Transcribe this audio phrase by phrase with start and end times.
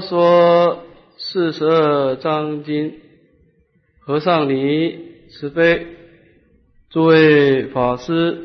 [0.00, 0.84] 说
[1.16, 2.94] 四十二章经，
[4.00, 4.98] 和尚你
[5.30, 5.86] 慈悲，
[6.88, 8.38] 诸位法师，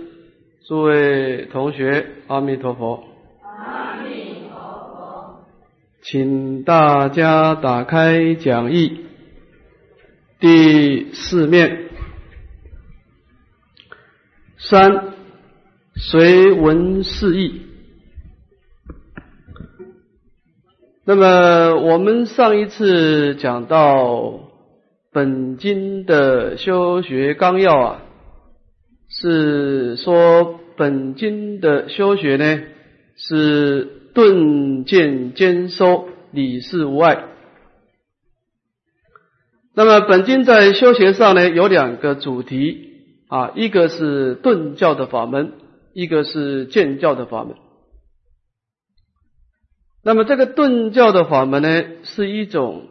[0.67, 3.03] 诸位同学，阿弥陀佛。
[3.41, 5.45] 阿弥陀佛。
[6.01, 9.05] 请大家打开讲义
[10.39, 11.89] 第四面
[14.57, 15.13] 三，
[15.95, 17.61] 随文释义。
[21.07, 24.39] 那么我们上一次讲到
[25.13, 28.01] 本经的修学纲要啊，
[29.07, 32.59] 是说本经的修学呢
[33.15, 37.25] 是顿渐兼收，理事无碍。
[39.75, 42.79] 那么本经在修学上呢有两个主题
[43.27, 45.51] 啊，一个是顿教的法门，
[45.93, 47.55] 一个是渐教的法门。
[50.07, 52.89] 那么这个顿教的法门呢，是一种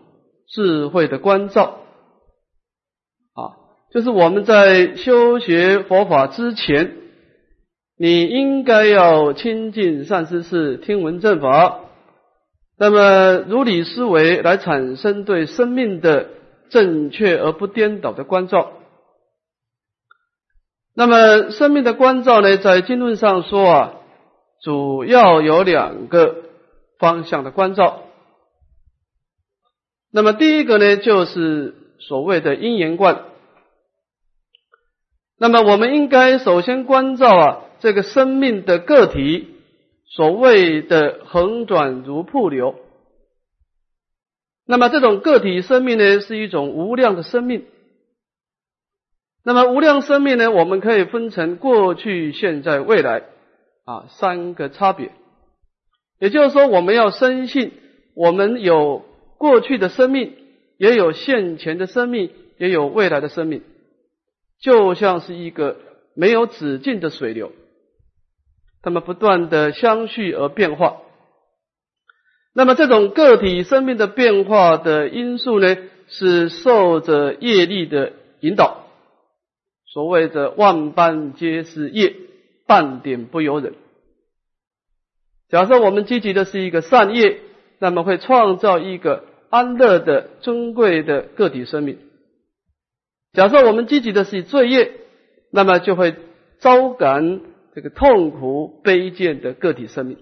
[0.49, 1.79] 智慧的关照
[3.35, 3.55] 啊，
[3.93, 6.97] 就是我们在修学佛法之前，
[7.97, 11.83] 你应该要亲近善知识，听闻正法，
[12.77, 16.31] 那么如理思维，来产生对生命的
[16.69, 18.73] 正确而不颠倒的关照。
[20.97, 23.93] 那么生命的关照呢，在经论上说啊，
[24.65, 26.43] 主要有两个。
[26.99, 28.03] 方向的关照。
[30.11, 33.25] 那么第一个呢，就是所谓的因缘观。
[35.37, 39.49] 那么我们应该首先关照啊，这个生命的个体，
[40.07, 42.77] 所谓的横转如瀑流。
[44.65, 47.67] 那么这种个体生命呢，是一种无量的生命。
[49.43, 53.25] 那么无量生命呢，我们可以分成过去、现在、未来
[53.85, 55.11] 啊三个差别。
[56.25, 57.73] 也就是说，我们要深信，
[58.15, 59.05] 我们有
[59.37, 60.33] 过去的生命，
[60.79, 63.61] 也有现前的生命，也有未来的生命，
[64.59, 65.77] 就像是一个
[66.15, 67.53] 没有止境的水流，
[68.81, 70.97] 它们不断的相续而变化。
[72.55, 75.77] 那么，这种个体生命的变化的因素呢，
[76.09, 78.87] 是受着业力的引导。
[79.93, 82.17] 所谓的万般皆是业，
[82.67, 83.75] 半点不由人。
[85.55, 87.39] 假设我们积极的是一个善业，
[87.79, 91.95] 那么会创造一个安乐的尊贵的个体生命；
[93.35, 94.91] 假设我们积极的是罪业，
[95.53, 96.17] 那么就会
[96.59, 97.41] 招感
[97.73, 100.17] 这个痛苦卑贱的个体生命。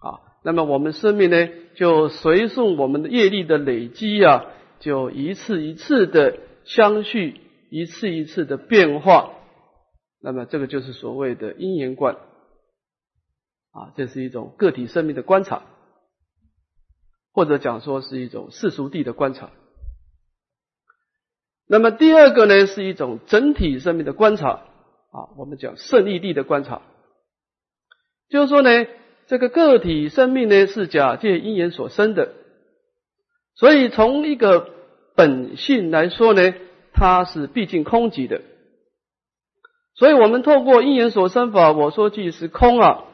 [0.00, 4.44] 啊，那么我们生命呢，就随顺我们的业力的累积啊，
[4.80, 7.40] 就一次一次的相续，
[7.70, 9.30] 一次一次的变化。
[10.20, 12.18] 那么这个就是所谓的因缘观。
[13.74, 15.64] 啊，这是一种个体生命的观察，
[17.32, 19.50] 或者讲说是一种世俗地的观察。
[21.66, 24.50] 那么第二个呢，是一种整体生命的观察
[25.10, 26.82] 啊，我们讲胜利地的观察，
[28.28, 28.86] 就是说呢，
[29.26, 32.32] 这个个体生命呢是假借因缘所生的，
[33.56, 34.70] 所以从一个
[35.16, 36.54] 本性来说呢，
[36.92, 38.40] 它是毕竟空寂的，
[39.96, 43.06] 所以我们透过因缘所生法，我说即是空啊。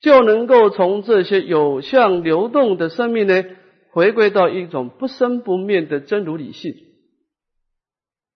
[0.00, 3.44] 就能够从这些有相流动的生命呢，
[3.90, 6.74] 回归到一种不生不灭的真如理性。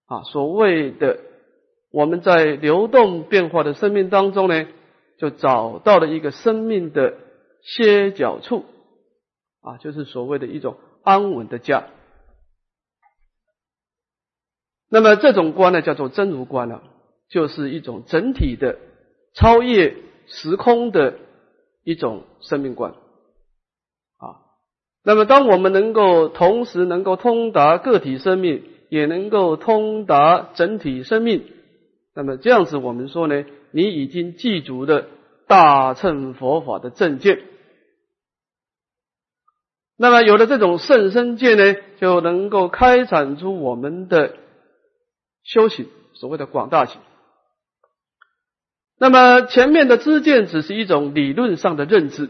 [0.06, 1.20] 啊，所谓的
[1.93, 4.66] 我们在流动变化的生命当中呢，
[5.19, 7.15] 就找到了一个生命的
[7.62, 8.65] 歇脚处，
[9.60, 11.88] 啊，就是所谓的一种安稳的家。
[14.88, 16.82] 那么这种观呢，叫做真如观了，
[17.28, 18.78] 就是一种整体的
[19.34, 19.94] 超越
[20.26, 21.19] 时空的。
[21.83, 22.93] 一种生命观
[24.19, 24.45] 啊，
[25.03, 31.45] 那么当我们能够同时能够通达个体生命，也能够通达整体生命，
[32.15, 35.07] 那么这样子我们说呢，你已经记住的
[35.47, 37.43] 大乘佛法的正见。
[39.97, 44.37] 那么有了这种圣身见呢，就能够开展出我们的
[45.43, 47.00] 修行，所谓的广大行。
[49.02, 52.29] 那么前面的知见只是一种理论上的认知，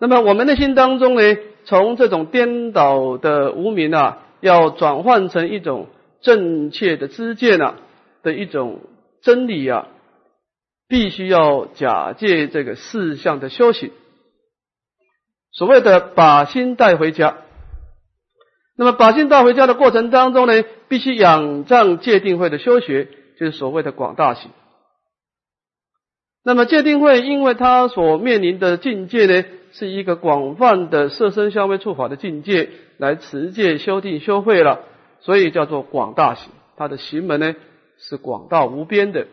[0.00, 1.22] 那么我们内心当中呢，
[1.64, 5.86] 从这种颠倒的无明啊，要转换成一种
[6.20, 7.76] 正确的知见啊
[8.24, 8.80] 的一种
[9.22, 9.86] 真理啊，
[10.88, 13.92] 必须要假借这个四相的修行，
[15.52, 17.36] 所谓的把心带回家。
[18.76, 23.06] 那么把心带回家的过程当中呢，必须仰仗戒定慧的修学。
[23.40, 24.50] 就是所谓的广大行。
[26.44, 34.84] 那么戒定慧，因为他所面临的境界呢，是一个广泛的色身香味触法的境界来持戒修定修慧了，
[35.20, 36.52] 所以叫做广大行。
[36.76, 37.56] 它的行门呢
[37.98, 39.26] 是广大无边的。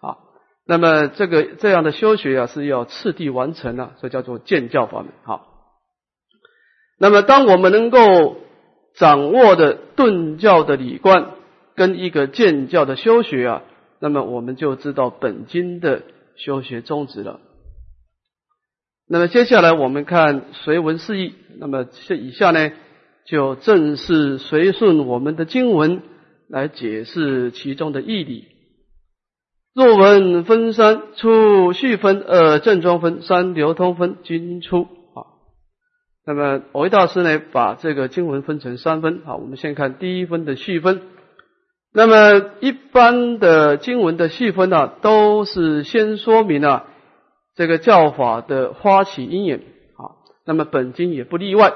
[0.00, 0.18] 好，
[0.66, 5.12] 那么这个这样的修学啊是要次第完成的，所以叫做见教法门。
[5.24, 5.46] 好，
[6.98, 8.36] 那么当我们能够
[8.94, 11.30] 掌握的顿教的理观
[11.74, 13.62] 跟一个建教的修学啊，
[14.00, 16.02] 那么我们就知道本经的
[16.36, 17.40] 修学宗旨了。
[19.08, 21.34] 那么接下来我们看随文释义。
[21.58, 22.72] 那么这以下呢，
[23.26, 26.00] 就正是随顺我们的经文
[26.48, 28.46] 来解释其中的义理。
[29.74, 34.82] 若文分三：初序分、二正装分、三流通分，均出。
[34.82, 35.28] 啊，
[36.26, 39.22] 那么偶一大师呢，把这个经文分成三分。
[39.24, 41.02] 好，我们先看第一分的序分。
[41.94, 46.86] 那么一般的经文的细分呢，都是先说明了。
[47.54, 50.16] 这个教法的发起因缘啊，
[50.46, 51.74] 那么本经也不例外。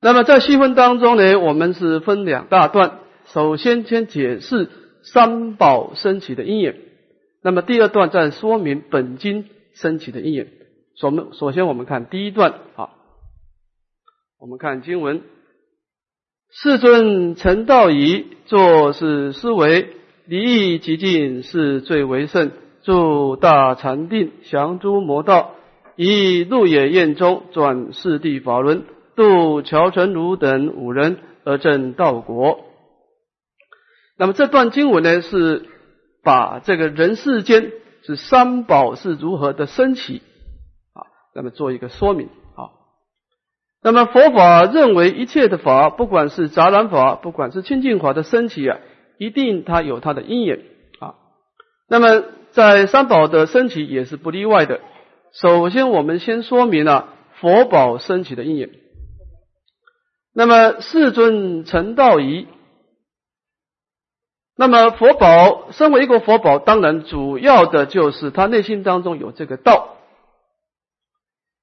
[0.00, 3.00] 那么在细分当中呢，我们是分两大段。
[3.26, 4.70] 首先先解释
[5.02, 6.74] 三宝升起的因缘，
[7.42, 10.48] 那么第二段再说明本经升起的因缘。
[10.96, 12.88] 首们首先我们看第一段啊，
[14.38, 15.20] 我们看经文：
[16.50, 19.90] 世尊成道仪，作是思维，
[20.24, 22.50] 离异极尽，是最为胜。
[22.82, 25.56] 住大禅定，降诸魔道，
[25.94, 28.84] 以入野苑中，转四地法轮，
[29.14, 32.60] 度乔成儒等五人而证道果。
[34.16, 35.66] 那么这段经文呢，是
[36.24, 37.72] 把这个人世间
[38.02, 40.22] 是三宝是如何的升起
[40.94, 41.04] 啊，
[41.34, 42.30] 那么做一个说明。
[43.82, 48.78] 那么佛法认为一切的法，不管是杂染法，不管是清净法的升起啊，
[49.18, 50.60] 一定它有它的因缘
[50.98, 51.14] 啊。
[51.88, 54.80] 那么在三宝的升起也是不例外的。
[55.32, 58.70] 首先，我们先说明了佛宝升起的因缘。
[60.34, 62.46] 那么，世尊成道仪。
[64.56, 69.97] 那么，佛宝身为一个佛宝，当然主要的就是他内心当中有这个道。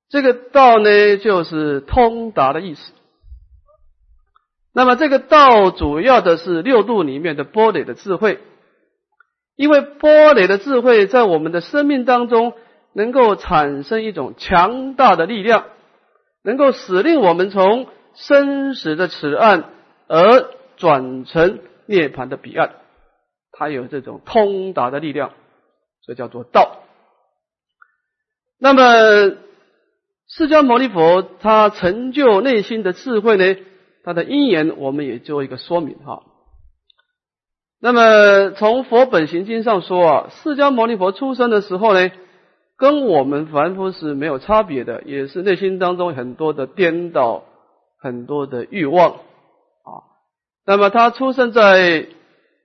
[0.09, 2.93] 这个道呢，就是通达的意思。
[4.73, 8.39] 那么，这个道主要的是六度里面的波雷的智慧。
[9.55, 12.53] 因为波雷的智慧在我们的生命当中，
[12.91, 15.67] 能够产生一种强大的力量，
[16.43, 19.69] 能够使令我们从生死的此岸
[20.07, 22.75] 而转成涅槃的彼岸。
[23.53, 25.31] 它有这种通达的力量，
[26.05, 26.83] 这叫做道。
[28.59, 29.37] 那么，
[30.27, 33.55] 释迦牟尼佛他成就内心的智慧呢？
[34.03, 36.23] 他的因缘，我们也做一个说明哈。
[37.79, 42.11] 那么从佛本行经上说啊，释迦牟尼佛出生的时候呢，
[42.77, 47.43] 跟我们凡夫是没有差别的，也是内心当中很多的颠倒，
[47.99, 50.05] 很多的欲望啊。
[50.65, 52.07] 那么他出生在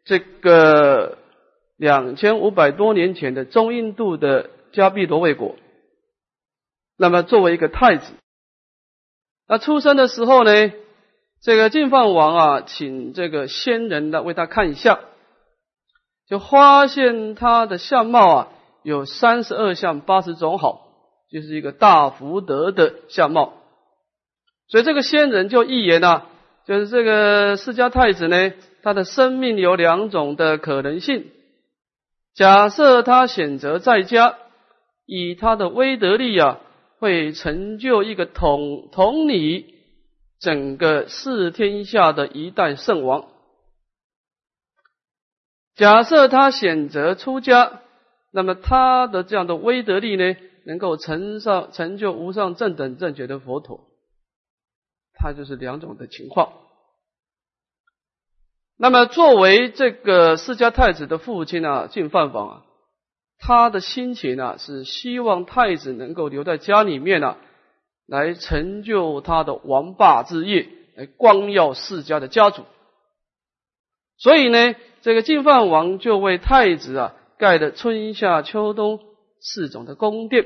[0.05, 1.19] 这个
[1.77, 5.57] 两千五百多年前的中印度的迦毗罗卫国，
[7.01, 8.13] 那么作为一个太子，
[9.49, 10.51] 那出生的时候呢，
[11.41, 15.01] 这个净饭王啊，请这个仙人来为他看相。
[16.29, 18.49] 就发现他的相貌啊，
[18.83, 20.89] 有三十二相八十种好，
[21.33, 23.55] 就是一个大福德的相貌。
[24.69, 26.27] 所以这个仙人就预言啊，
[26.67, 31.31] 就是这个释迦太子呢，他的生命有两种的可能性。
[32.35, 34.37] 假设他选择在家，
[35.07, 36.61] 以他的威德力啊，
[37.01, 39.75] 会成就一个统统理
[40.39, 43.27] 整个四天下的一代圣王。
[45.75, 47.81] 假设他选择出家，
[48.31, 53.89] 那么他的这样的威德力呢，能够成上成就无上正等正觉的佛陀，
[55.15, 56.53] 他就是两种的情况。
[58.77, 62.65] 那么作为这个释迦太子的父亲啊，净饭王啊，
[63.41, 67.39] 他的心情啊是希望太子能够留在家里面啊，
[68.07, 72.65] 来成就他的王霸之业，来光耀世家的家族。
[74.17, 74.75] 所以呢。
[75.03, 79.01] 这个净饭王就为太子啊盖的春夏秋冬
[79.41, 80.45] 四种的宫殿，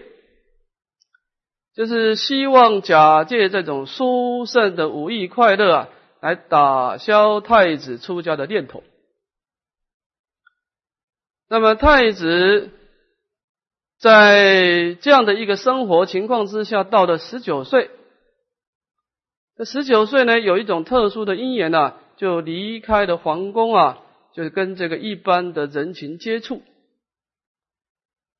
[1.74, 5.88] 就是希望假借这种殊胜的武艺快乐啊，
[6.20, 8.84] 来打消太子出家的念头。
[11.48, 12.70] 那么太子
[14.04, 17.88] 在这样的一个生活情况之下，到了十九岁，
[19.56, 24.00] 这十九岁呢，有一种特殊的因缘呐，就离开了皇宫啊。
[24.34, 26.60] 就是跟这个一般的人群接触，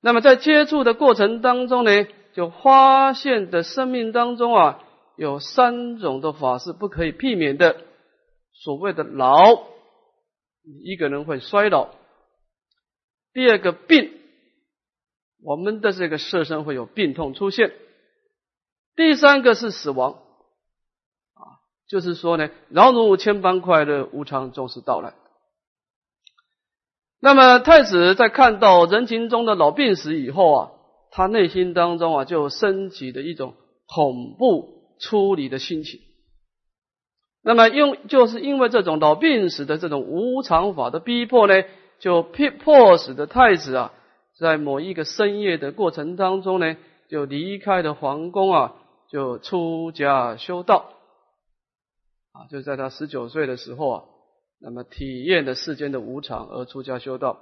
[0.02, 4.82] 那么在接触的过程当中呢，就发现的生命当中啊，
[5.16, 7.76] 有三种的法是不可以避免的。
[8.52, 9.38] 所谓的老，
[10.82, 11.90] 一个人会衰老；
[13.32, 14.10] 第二个病，
[15.44, 17.68] 我们的这个色身会有病痛出现；
[18.96, 20.12] 第三个是死亡。
[21.34, 25.12] 啊，就是说呢，劳碌千般快乐，无常终是到来。
[27.20, 30.70] 那么太子在看到人群中的老病死以后啊，
[31.10, 33.54] 他内心当中啊就升起的一种
[33.86, 36.00] 恐怖出离的心情。
[37.42, 41.64] 那么，因就是因为这种老病死的这种无常法的逼迫呢，
[41.98, 43.92] 就迫迫使的太子啊，
[44.38, 46.76] 在某一个深夜的过程当中呢，
[47.08, 48.74] 就离开了皇宫啊，
[49.08, 50.92] 就出家修道
[52.32, 54.04] 啊，就在他十九岁的时候啊，
[54.60, 57.38] 那么体验了世间的无常而出家修道。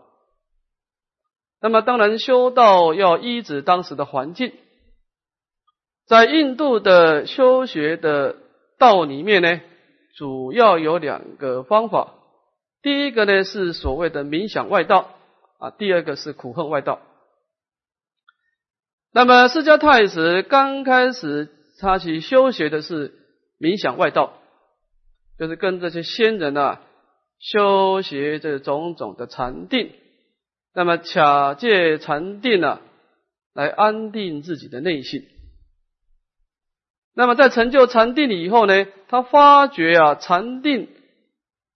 [1.61, 4.52] 那么，当然修道要依止当时的环境，
[6.06, 8.37] 在印度的修学的
[8.78, 9.61] 道里面呢。
[10.14, 12.12] 主要有两个方法，
[12.82, 15.08] 第一个呢是所谓的冥想外道
[15.62, 17.00] 啊，第二个是苦恨外道。
[19.12, 23.14] 那么释迦太子刚开始他去修学的是
[23.61, 24.33] 冥想外道，
[25.38, 26.83] 就是跟这些仙人啊
[27.38, 29.92] 修学这种种的禅定，
[30.75, 32.81] 那么卡借禅定啊
[33.54, 35.28] 来安定自己的内心。
[37.14, 40.88] 那么在成就禅定以后呢，他发觉啊，禅定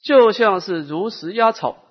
[0.03, 1.85] 就像是如实压草，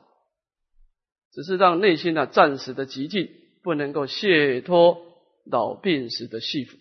[1.35, 3.29] 只是让内心呢暂时的寂静，
[3.61, 5.01] 不能够卸脱
[5.43, 6.75] 老病死的系缚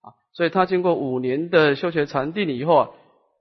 [0.00, 0.18] 啊。
[0.34, 2.90] 所以他经过五年的修学禅定以后啊，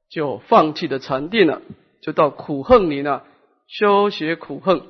[0.10, 1.64] 就放弃了禅定了，
[2.02, 3.24] 就到苦恨里呢
[3.68, 4.84] 修学苦恨。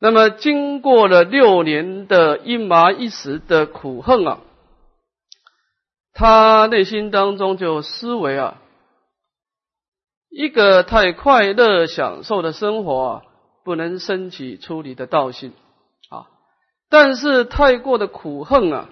[0.00, 4.40] 那么经过了六年的一麻一时的苦恨啊。
[6.14, 8.60] 他内心当中就思维啊，
[10.28, 13.22] 一个太快乐享受的生活啊，
[13.64, 15.52] 不能升起出离的道心
[16.10, 16.26] 啊；
[16.88, 18.88] 但是太过的苦恨啊，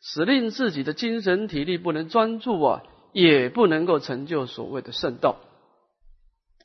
[0.00, 5.36] 使令自己的精神体力不能专注啊，也不能够成就所谓的圣道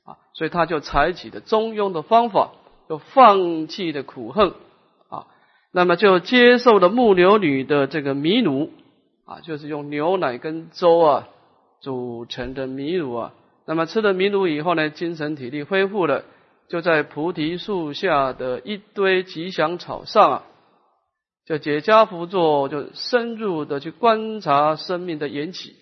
[0.06, 0.18] 啊。
[0.34, 2.52] 所以他就采取的中庸的方法，
[2.88, 4.54] 就放弃了苦恨
[5.10, 5.28] 啊，
[5.72, 8.72] 那么就接受了木牛女的这个迷奴。
[9.26, 11.30] 啊，就是用牛奶跟粥啊
[11.80, 13.34] 组成的米乳啊。
[13.66, 16.26] 那么吃了米乳以后呢，精神体力恢复了，
[16.68, 20.44] 就在菩提树下的一堆吉祥草上啊，
[21.46, 25.76] 就解家趺坐，就深入的去观察生命的缘起。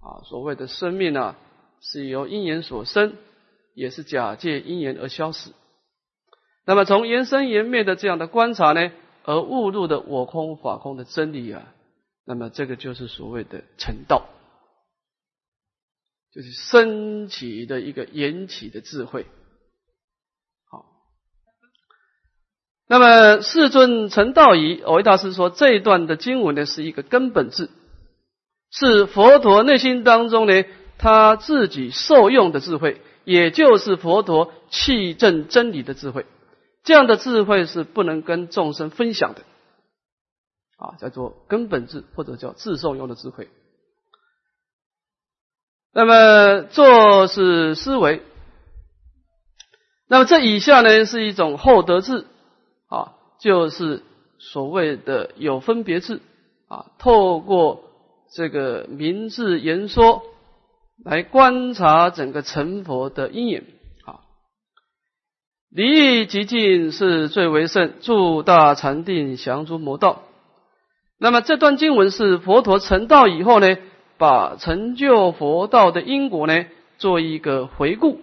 [0.00, 1.36] 啊，所谓的生命啊，
[1.80, 3.16] 是由因缘所生，
[3.74, 5.50] 也是假借因缘而消失。
[6.64, 8.90] 那么从缘生缘灭的这样的观察呢，
[9.24, 11.72] 而悟入的我空法空的真理啊。
[12.24, 14.26] 那么这个就是所谓的成道，
[16.38, 19.26] 就是升起的一个缘起的智慧。
[20.70, 20.86] 好，
[22.86, 27.68] 那么世尊成道仪，维大师说这一段的经文呢是一个根本智，
[28.70, 30.64] 是佛陀内心当中呢
[30.96, 36.24] 他自己受用的智慧，也就是佛陀气证真理的智慧。
[36.84, 39.42] 这样的智慧是不能跟众生分享的。
[40.76, 43.48] 啊，叫做根本智或者叫自受用的智慧。
[45.98, 48.22] 那么做是思维，
[50.06, 52.24] 那么这以下呢是一种后得智
[52.88, 54.04] 啊，就是
[54.38, 56.20] 所谓的有分别智
[56.68, 57.82] 啊，透过
[58.32, 60.22] 这个明智言说
[61.04, 63.64] 来观察整个成佛的因缘
[64.04, 64.20] 啊。
[65.68, 70.22] 离欲极尽是最为胜，助大禅定降诸魔道。
[71.18, 73.66] 那么这段经文是佛陀成道以后呢，
[74.18, 76.66] 把成就佛道的因果呢
[76.98, 78.20] 做一个回顾。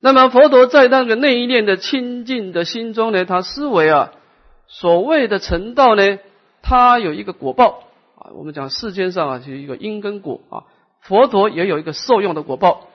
[0.00, 4.12] 那么佛陀在那个内念的清净的心中呢，他思维啊，
[4.68, 6.18] 所谓的成道呢，
[6.62, 7.84] 它有一个果报
[8.16, 8.30] 啊。
[8.34, 10.64] 我们讲世间上啊，是一个因跟果啊。
[11.00, 12.88] 佛陀也有一个受用的果报。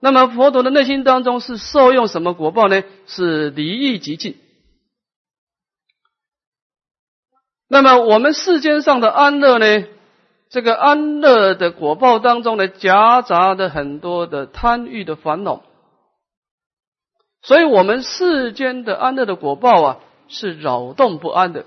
[0.00, 2.82] 那么佛陀的内心当中是受用什么果报呢？
[3.06, 4.36] 是离欲极尽。
[7.68, 9.84] 那么我们世间上的安乐呢？
[10.48, 15.62] 这个安乐的果报当中呢，夹杂的很多的贪欲的烦恼，
[17.42, 19.98] 所以我们世间的安乐的果报啊，
[20.28, 21.66] 是扰动不安的。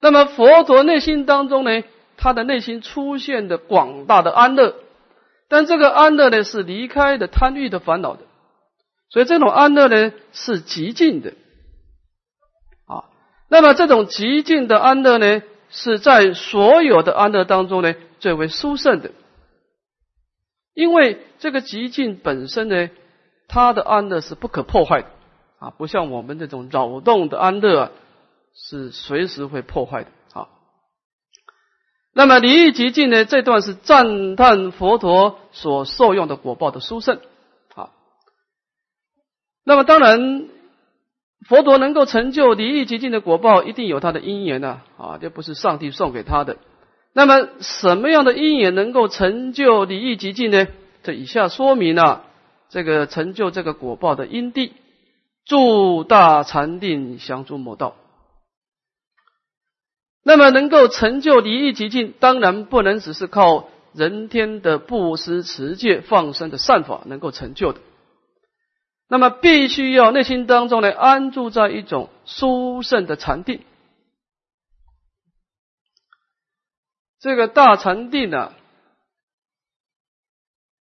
[0.00, 1.82] 那么佛陀内心当中呢，
[2.16, 4.74] 他的内心出现的广大的安乐，
[5.48, 8.22] 但这个安乐呢，是离开的贪欲的烦恼的，
[9.10, 11.34] 所以这种安乐呢，是极尽的。
[12.86, 13.04] 啊
[13.48, 15.42] 那么这种极尽的安乐呢，
[15.76, 19.10] 是在所有的安乐当中呢最为殊胜的，
[20.72, 22.90] 因为这个极尽本身呢，
[23.48, 25.08] 它的安乐是不可破坏的
[25.58, 27.90] 啊，不像我们这种扰动的安乐啊，
[28.54, 30.48] 是随时会破坏的啊。
[32.12, 37.18] 那么离异极境呢，这段是赞叹佛陀所受用的果报的殊胜
[37.74, 37.90] 啊。
[39.64, 40.53] 那么当然。
[41.46, 46.56] 佛陀能够成就离异极尽的果报，一定有他的因缘呐，啊，这不是上帝送给他的。
[47.12, 50.66] 那么，什么样的因缘能够成就离异极尽呢？
[51.02, 52.24] 这以下说明了
[52.70, 54.72] 这个成就这个果报的因地：
[55.44, 57.94] 住大禅定，降诸魔道。
[60.24, 67.80] 那么，能够成就离异极尽，当然不能只是靠人天的布施、持戒、放生的善法能够成就的。
[69.14, 73.60] 那么必须要内心当中呢安住在一种殊胜的禅定，
[77.20, 78.52] 这个大禅定呢，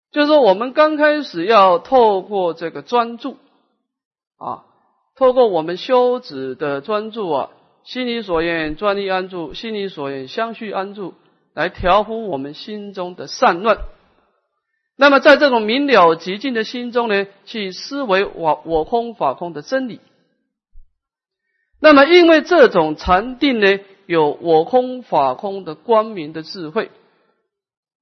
[0.10, 3.38] 就是说我们刚开始要透过这个专注
[4.38, 4.66] 啊，
[5.16, 7.52] 透过我们修止的专注啊，
[7.84, 11.13] 心里所愿专一安住，心里所愿相续安住，
[11.54, 13.78] 来调伏我们心中的散乱。
[14.95, 20.00] 那么，在这种明了极尽的心中呢，去思维我我空法空的真理。
[21.79, 26.91] 那么，因为这种禅定呢，有我空法空的光明的智慧，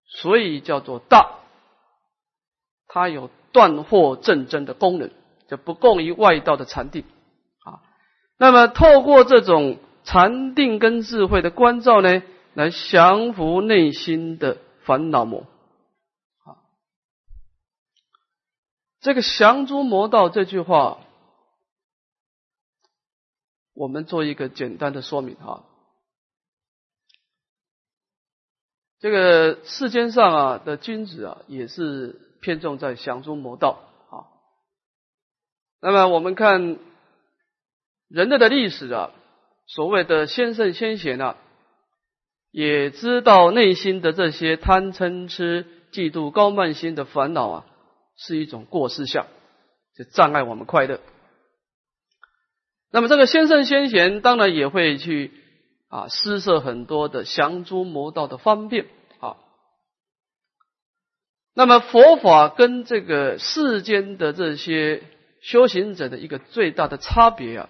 [0.06, 1.40] 所以叫做大。
[2.88, 5.10] 它有断惑正真的功能，
[5.48, 7.06] 就不共于外道的禅定
[7.64, 7.80] 啊。
[8.38, 12.22] 那么，透过这种禅定跟智慧的关照呢，
[12.54, 15.46] 来降服内心的烦恼魔。
[19.02, 21.00] 这个“降诸魔道”这句话，
[23.74, 25.66] 我们做一个简单的说明哈。
[29.00, 33.80] 这个世间上啊的君子啊，也是偏重在降诸魔道
[34.12, 34.30] 啊。
[35.82, 36.78] 那么我们看
[38.08, 39.10] 人类的历史啊，
[39.66, 41.38] 所谓的先圣先贤啊，
[42.52, 47.66] 也知道内心的这些贪嗔痴、嫉妒、高慢心的烦恼啊。
[48.24, 49.26] 是一种过失相，
[49.96, 51.02] 就障碍我们快乐。
[52.92, 55.32] 那么这个先圣先贤当然也会去
[55.88, 58.86] 啊施设很多的降诸魔道的方便
[59.20, 59.38] 啊。
[61.56, 65.02] 那么佛法跟这个世间的这些
[65.42, 67.70] 修行者的一个最大的差别啊，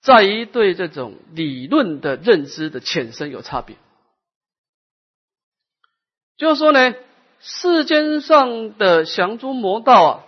[0.00, 3.76] 在于对这种理论的认知的浅深有差别。
[6.38, 6.94] 就是说呢。
[7.40, 10.24] 世间上的降诸魔道啊，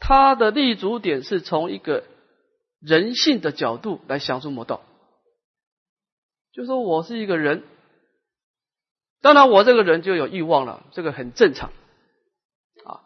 [0.00, 2.02] 它的立足点是从一个
[2.80, 4.82] 人性的角度来降诸魔道。
[6.52, 7.62] 就说我是一个人，
[9.22, 11.70] 当然我这个人就有欲望了，这个很正常
[12.84, 13.00] 啊。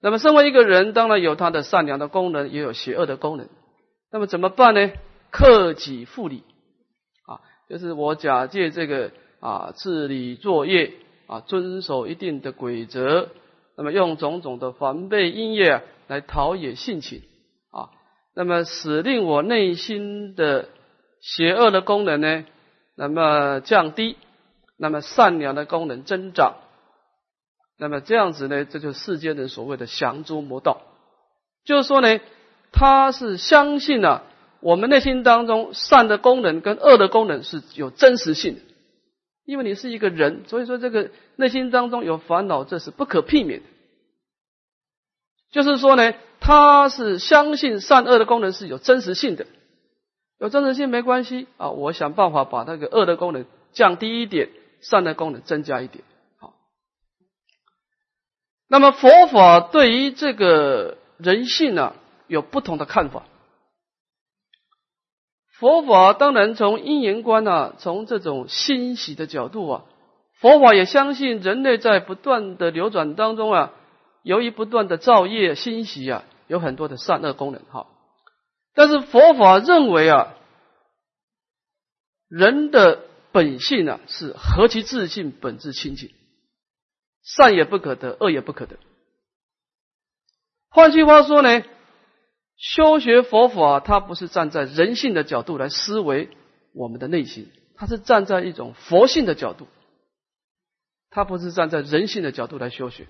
[0.00, 3.48] 那么身为一个人，当然有他的善良的功能，也有邪恶的功能。
[4.12, 4.90] 那么怎么办呢？
[5.30, 6.42] 克己复礼
[7.26, 10.92] 啊，就是我假借这个啊治理作业。
[11.28, 13.28] 啊，遵守一定的规则，
[13.76, 17.22] 那么用种种的防备音乐来陶冶性情
[17.70, 17.90] 啊，
[18.34, 20.70] 那么使令我内心的
[21.20, 22.46] 邪恶的功能呢，
[22.96, 24.16] 那么降低，
[24.78, 26.54] 那么善良的功能增长，
[27.78, 30.80] 那么这样子呢，这就是世间人所谓的降诸魔道，
[31.66, 32.20] 就是说呢，
[32.72, 34.22] 他是相信啊，
[34.60, 38.60] 我们内心当中善的功能跟恶的功能是有真实性。
[39.48, 43.66] 因为你是一个人，所以说这个内心当中有烦恼，这是不可避免的。
[45.50, 49.46] 就是说呢，他是相信善恶的功能是有真实性的，
[50.38, 54.50] 有真实性没关系啊，我想办法把那个恶的功能降低一点，
[54.82, 56.04] 善的功能增加一点。
[56.36, 56.52] 好，
[58.68, 61.94] 那么佛法对于这个人性呢，
[62.26, 63.22] 有不同的看法。
[65.58, 69.84] 佛法当然从因缘观啊，从这种欣喜的角度啊，
[70.34, 73.72] 佛法也相信人类在不断的流转当中啊，
[74.22, 77.88] 由于不断的造业欣喜啊，有很多的善恶功能哈。
[78.74, 80.36] 但是佛法认为啊，
[82.28, 83.00] 人的
[83.32, 86.10] 本性呢是何其自信，本质清净，
[87.24, 88.76] 善也不可得，恶也不可得。
[90.70, 91.64] 换句话说呢？
[92.58, 96.28] 修学佛法，它不是站在人性的角度来思维
[96.74, 99.68] 我们的内心，它是站在一种佛性的角度，
[101.08, 103.06] 它不是站在人性的角度来修学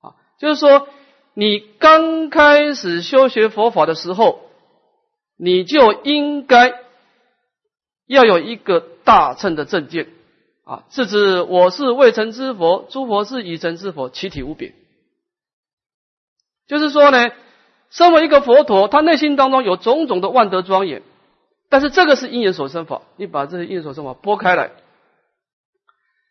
[0.00, 0.18] 啊。
[0.40, 0.88] 就是说，
[1.34, 4.40] 你刚开始修学佛法的时候，
[5.36, 6.74] 你就应该
[8.06, 10.08] 要有一个大乘的正见
[10.64, 14.74] 啊，是指我是未成之佛，诸佛是已成之佛，其体无别。
[16.66, 17.30] 就是说呢，
[17.90, 21.02] 身为一个佛陀，他内心当中有种种的万德庄严，
[21.68, 24.70] 但是这个是因缘所生法，你把这些因缘所生法拨开来。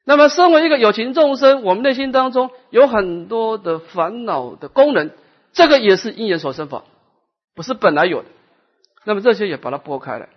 [0.06, 5.12] 那么，身为一个有情众生，我们内心当中有很多的烦恼的功能，
[5.52, 6.86] 这个也是因缘所生法，
[7.56, 8.30] 不是本来有的。
[9.04, 10.30] 那么这些也把它拨开来。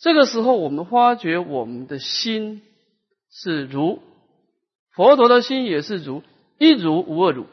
[0.00, 2.60] 这个时候，我们发觉我们的心
[3.30, 4.02] 是如
[4.92, 6.22] 佛陀的心也是如
[6.58, 7.46] 一如无二如。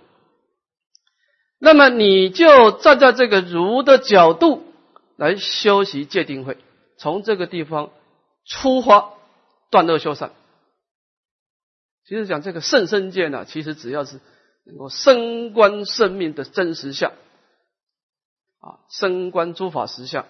[1.63, 4.63] 那么你就站在这个如的角度
[5.15, 6.57] 来修习戒定慧，
[6.97, 7.91] 从这个地方
[8.45, 9.13] 出发
[9.69, 10.31] 断恶修善。
[12.03, 14.19] 其实讲这个圣身见呢，其实只要是
[14.65, 17.11] 能够升观生命的真实相
[18.59, 20.25] 啊，升观诸法实相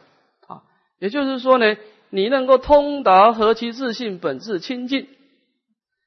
[0.47, 0.63] 啊，
[0.99, 1.77] 也就是说呢，
[2.09, 5.07] 你能够通达何其自信本质清净。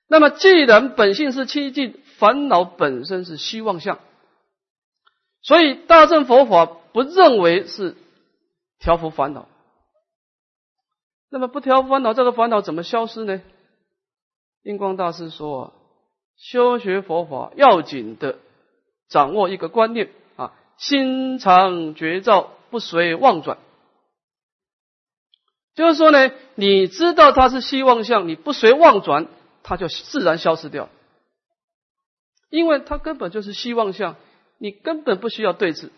[0.06, 3.98] 那么既然本性是清净，烦恼本身是虚妄相，
[5.44, 7.96] 所以大乘佛法不认为是
[8.80, 9.46] 调伏烦恼。
[11.28, 13.42] 那么不调伏烦恼，这个烦恼怎么消失呢？
[14.62, 15.74] 印光大师说
[16.38, 18.38] ：“修学佛法要紧的，
[19.08, 23.58] 掌握一个观念啊，心常觉照，不随妄转。
[25.74, 29.26] 就是说呢，你知道它是希望相，你不随妄转，
[29.62, 30.88] 它就自然消失掉。
[32.48, 34.16] 因为它根本就是希望相，
[34.64, 35.90] 你根本不需要对峙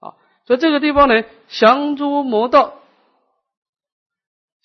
[0.00, 0.20] 啊。
[0.44, 2.74] 所以这个地方呢，降诸魔道。”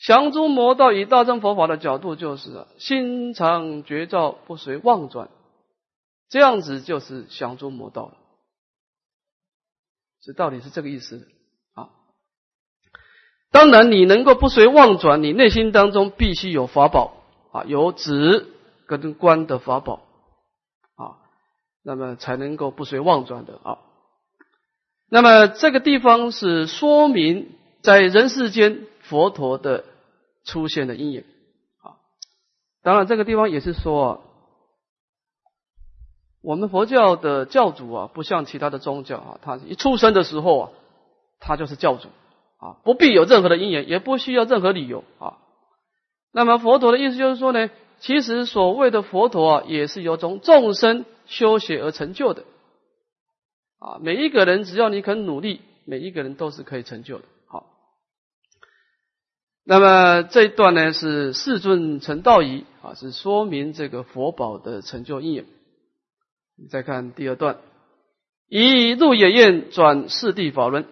[0.05, 5.29] 降诸魔道，以大乘佛法的角度，就是心常觉照，不随妄转，
[6.27, 8.17] 这样子就是降诸魔道了。
[10.21, 11.29] 这到底是这个意思
[11.73, 11.87] 啊？
[13.49, 17.15] 当然，你能够不随妄转，你内心当中必须有法宝
[17.53, 18.45] 啊，有止
[18.87, 20.03] 跟观的法宝，
[21.83, 23.77] 那么才能够不随妄转的啊。
[25.09, 29.85] 那么这个地方是说明在人世间佛陀的。
[30.45, 31.23] 出现的因缘
[31.81, 31.95] 啊，
[32.81, 34.21] 当然这个地方也是说，
[36.41, 40.69] 我们佛教的教主啊，不像其他的宗教啊，他一出生的时候啊，
[41.39, 42.09] 他就是教主
[42.57, 45.37] 啊，不必有任何的因缘，也不需要任何理由啊。
[46.33, 47.69] 那么佛陀的意思就是说呢，
[48.03, 52.43] 其实所谓的佛陀啊，也是由从众生修学而成就的
[53.79, 53.97] 啊。
[54.01, 57.23] 每一个人只要你肯努力，每一个人都是可以成就的。
[57.47, 57.65] 好
[59.63, 65.45] 那么这一段呢是世尊成道仪啊，是说明这个佛宝的成就因缘。
[66.57, 67.59] 你再看第二段，
[68.49, 70.85] 以入野宴转四谛法轮。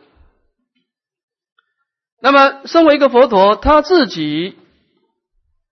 [2.22, 4.56] 那么身为一个佛陀，他自己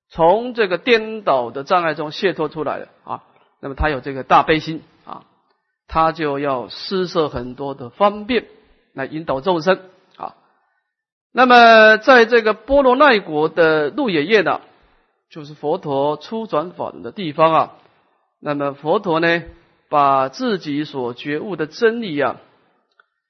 [0.10, 3.24] 从这个颠倒的障碍中解脱出来了啊。
[3.62, 5.24] 那么他有这个大悲心啊，
[5.88, 8.46] 他就要施设很多的方便
[8.94, 9.80] 来引导众生
[10.16, 10.36] 啊。
[11.32, 14.62] 那么，在这个波罗奈国的鹿野苑呢，
[15.30, 17.76] 就是佛陀初转法轮的地方啊。
[18.40, 19.44] 那么佛陀呢，
[19.90, 22.38] 把自己所觉悟的真理啊，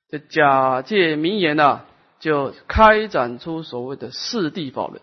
[0.09, 1.81] 这假借名言呢，
[2.19, 5.01] 就开展出所谓的四谛法轮。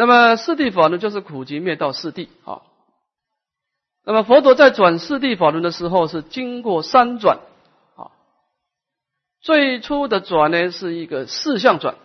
[0.00, 2.62] 那么四谛法轮就是苦集灭道四谛啊。
[4.02, 7.40] 那么佛陀在转四谛法轮的时候，是经过三转
[7.96, 8.08] 啊。
[9.42, 11.96] 最初的转呢，是一个四象转，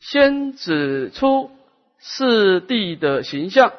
[0.00, 1.52] 先指出
[2.00, 3.72] 四谛的形象。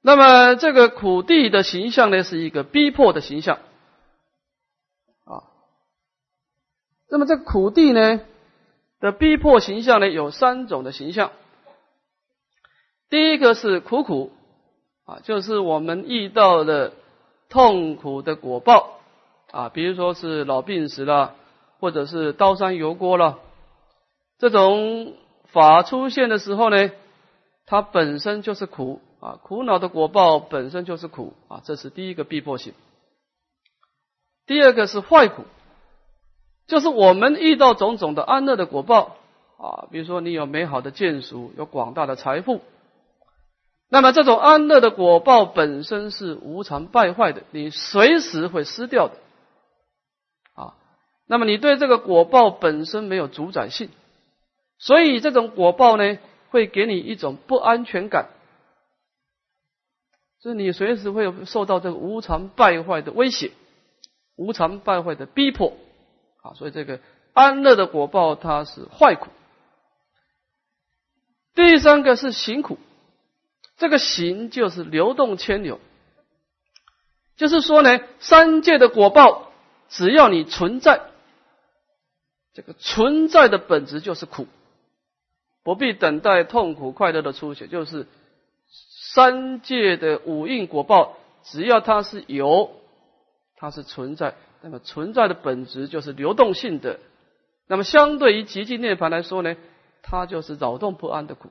[0.00, 3.58] 那么这个苦地的形象呢，是一个逼迫的形象
[5.26, 5.44] 啊。
[7.10, 8.22] 那么这个苦地呢
[9.00, 11.30] 的逼迫形象呢，有三种的形象。
[13.10, 14.32] 第一个是苦苦
[15.04, 16.92] 啊，就是我们遇到的
[17.48, 18.94] 痛苦的果报。
[19.50, 21.34] 啊，比如说是老病死了，
[21.80, 23.38] 或者是刀山油锅了，
[24.36, 25.14] 这种
[25.46, 26.90] 法出现的时候呢，
[27.64, 32.74] 它本身就是苦啊，苦恼的果报本身就是苦啊，这是第一个逼迫性。
[34.44, 35.44] 第二个是坏苦，
[36.68, 39.16] 就是我们遇到种种的安乐的果报
[39.56, 42.60] 啊，比如说你有美好的眷属，有广大的财富，
[43.88, 49.14] 那么这种安乐的果报本身是无常败坏的，你随时会失掉的
[50.54, 50.74] 啊。
[51.26, 53.88] 那么你对这个果报本身没有主宰性，
[54.78, 56.18] 所以这种果报呢，
[56.50, 58.28] 会给你一种不安全感，
[60.42, 63.52] 就是你随时会受到这个无常败坏的威胁
[64.36, 65.72] 无常败坏的逼迫
[66.42, 67.00] 啊，所以这个
[67.32, 69.30] 安乐的果报它是坏苦。
[71.54, 72.78] 第三个是行苦，
[73.76, 75.80] 这个行就是流动牵流，
[77.36, 79.50] 就是说呢，三界的果报
[79.88, 81.00] 只要你存在，
[82.54, 84.46] 这个存在的本质就是苦，
[85.64, 88.06] 不必等待痛苦快乐的出现，就是
[88.68, 92.77] 三界的五蕴果报，只要它是有，
[93.58, 97.00] 它是存在，那么存在的本质就是流动性的。
[97.66, 99.56] 那么相对于极尽涅盘来说呢？
[100.00, 101.50] 它就是扰动不安的苦，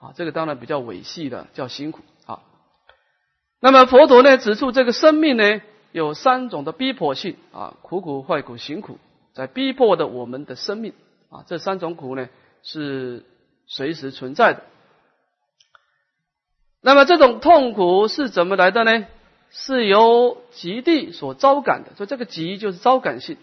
[0.00, 2.42] 啊，这个当然比较维系的，叫辛苦啊。
[3.60, 8.98] 那么佛陀呢指出，这个生命呢有三种的逼迫性啊，苦苦、坏苦、行苦，
[9.32, 10.92] 在逼迫的我们的生命
[11.30, 12.28] 啊，这三种苦呢
[12.62, 13.24] 是
[13.66, 14.64] 随时存在的。
[16.82, 19.06] 那么这种痛苦是怎么来的呢？
[19.58, 23.38] 是由极地所招感的，所以这个极就是招感性。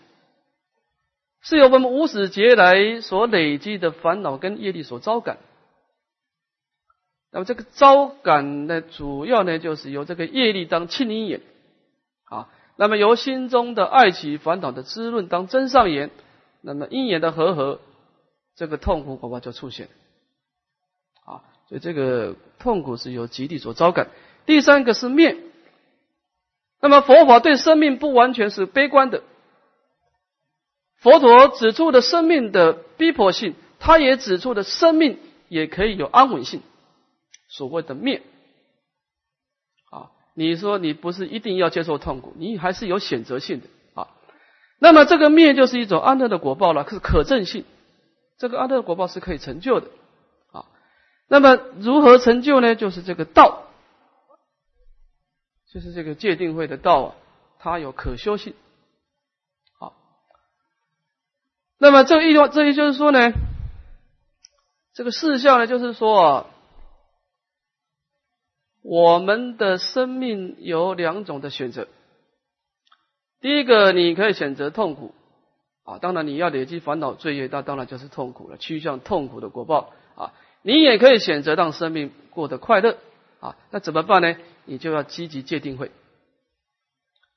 [1.42, 5.40] 是由我们无始劫来所累积的烦恼跟业力所招感。
[7.32, 11.42] 那么这个招感呢，主要呢就是由这个业力当亲因眼
[12.26, 12.48] 啊。
[12.76, 16.12] 那么由心中的爱起烦恼的滋润当真上缘，
[16.62, 17.80] 那么因缘的和合，
[18.56, 19.90] 这个痛苦恐怕就出现
[21.26, 21.42] 啊。
[21.70, 24.10] 所以这个痛苦是由极地所招感。
[24.46, 25.38] 第三个是灭。
[26.84, 29.24] 那么佛法对生命不完全是悲观的。
[30.98, 35.18] 佛陀指出的生命的逼迫性，他也指出的生命
[35.48, 36.62] 也可以有安稳性，
[37.48, 38.22] 所谓的灭
[39.92, 40.12] 啊。
[40.34, 44.10] 你说你不是一定要接受痛苦，你还是有选择性的啊。
[44.78, 47.64] 那么这个灭就是一种安乐的果报了，是可证性。
[48.38, 49.88] 这个安乐果报是可以成就的
[50.52, 50.66] 啊。
[51.30, 52.76] 那么如何成就呢？
[52.76, 53.64] 就是这个道，
[55.74, 57.16] 就是这个界定会的道啊，
[57.58, 58.54] 它有可修性。
[59.80, 59.96] 好
[61.80, 63.32] 那么这一这也就是说呢，
[64.94, 66.46] 这个事项呢，就是说啊，
[68.84, 71.88] 我们的生命有两种的选择。
[73.42, 75.16] 第一个，你可以选择痛苦
[75.86, 80.34] 啊，当然你要累积烦恼罪业，那当然就是痛苦了，趋向痛苦的果报啊。
[80.62, 82.98] 你也可以选择让生命过得快乐
[83.44, 84.36] 啊，那怎么办呢？
[84.66, 85.92] 你就要积极戒定慧。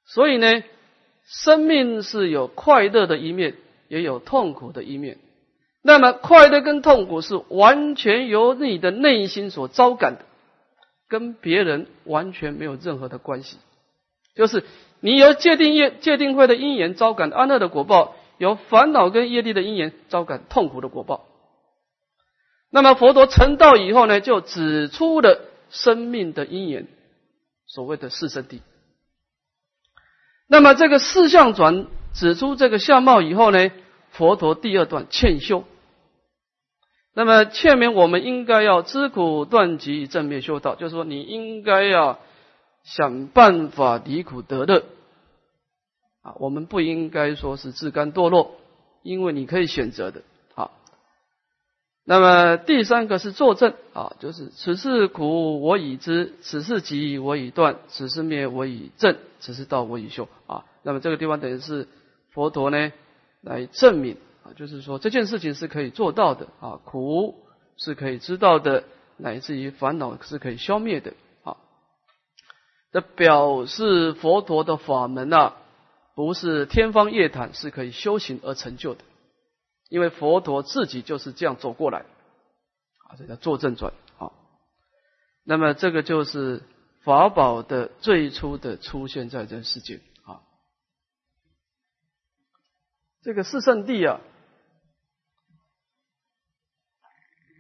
[0.06, 0.62] 所以呢，
[1.24, 3.56] 生命是有快乐的一面。
[3.88, 5.16] 也有痛苦的一面，
[5.80, 10.24] 那么快乐跟痛苦是完全由你的内心所招感的，
[11.08, 13.58] 跟别人完全没有任何的关系。
[14.34, 14.64] 就是
[14.98, 21.24] 你由界定业界定会的因缘招感安乐的果报，由烦恼跟业力的因缘招感痛苦的果报。
[22.72, 25.40] 那么佛陀成道以后呢，就指出了
[25.76, 26.86] 生命的因缘，
[27.66, 28.60] 所谓的四圣谛。
[30.48, 31.86] 那么这个四相转。
[32.18, 33.70] 指出这个相貌以后呢，
[34.08, 35.64] 佛陀第二段劝修，
[37.12, 42.18] 那么劝勉我们应该要知苦断集正灭修道，就是说你应该要
[42.84, 44.84] 想办法离苦得乐
[46.22, 48.56] 啊，我们不应该说是自甘堕落，
[49.02, 50.22] 因为你可以选择的。
[52.06, 60.64] 那么第三个是作证啊，就是此事苦我已知，此事集我已断，此事灭我已证，此事道我已修啊。
[60.82, 61.86] 那么这个地方等于是。
[62.32, 62.92] 佛陀呢，
[63.40, 67.46] 来证明啊，就是说这件事情是可以做到的啊，苦
[67.78, 68.84] 是可以知道的，
[69.16, 71.14] 乃至于烦恼是可以消灭的
[71.44, 71.56] 啊。
[72.92, 75.54] 这表示佛陀的法门啊，
[76.14, 79.00] 不是天方夜谭，是可以修行而成就的。
[79.88, 82.00] 因为佛陀自己就是这样走过来
[83.08, 84.32] 啊，这叫坐正转啊。
[85.44, 86.62] 那么这个就是
[87.02, 90.42] 法宝的最初的出现在这世界啊。
[93.22, 94.20] 这个四圣地啊，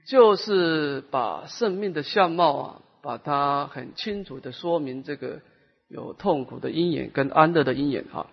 [0.08, 5.40] 就是把生命的相貌啊，把它很清楚的说明这个
[5.86, 8.28] 有痛苦的因缘跟安乐的因缘哈。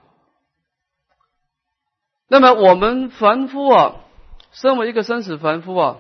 [2.28, 3.96] 那么我们凡夫啊，
[4.52, 5.98] 身为一个生死凡夫啊，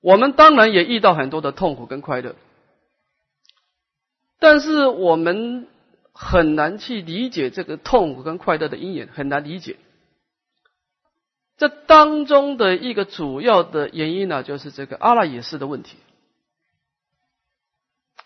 [0.00, 2.34] 我们当然也遇到很多的痛苦跟快乐，
[4.38, 5.68] 但是我们。
[6.18, 9.76] 很难去理解这个痛苦跟快乐的因缘，很难理解。
[11.58, 15.98] 这当中的一个主要的原因呢，就是这个阿赖耶识的问题。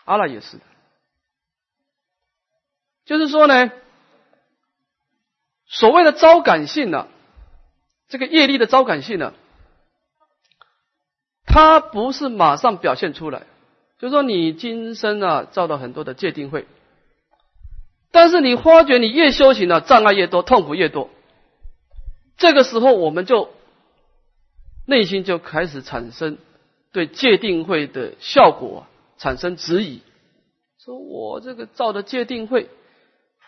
[0.05, 0.61] 阿赖耶识，
[3.03, 3.69] 就是说呢，
[5.71, 7.07] 所谓的招感性呢，
[8.09, 9.33] 这个业力的招感性呢，
[11.45, 13.43] 它不是马上表现出来。
[13.97, 16.67] 就是说，你今生啊造了很多的界定会。
[18.11, 21.09] 但是你发觉你越修行呢，障碍越多，痛苦越多。
[22.37, 23.49] 这个时候，我们就
[24.85, 26.37] 内心就开始产生
[26.91, 30.01] 对戒定慧的效果产生质疑，
[30.83, 32.69] 说我这个造的戒定慧，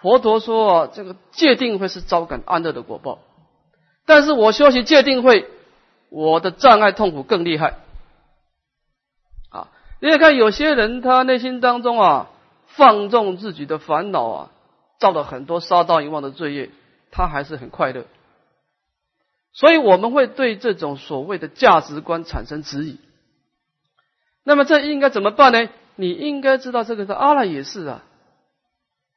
[0.03, 3.19] 佛陀说啊，这个戒定慧是招感安乐的果报，
[4.05, 5.47] 但是我修习戒定慧，
[6.09, 7.77] 我的障碍痛苦更厉害。
[9.49, 9.69] 啊，
[10.01, 12.29] 你也看有些人他内心当中啊，
[12.67, 14.51] 放纵自己的烦恼啊，
[14.99, 16.69] 造了很多杀盗淫妄的罪业，
[17.09, 18.03] 他还是很快乐。
[19.53, 22.99] 所以我们会对这种所谓的价值观产生质疑。
[24.43, 25.69] 那么这应该怎么办呢？
[25.95, 28.03] 你应该知道，这个的阿赖也是啊，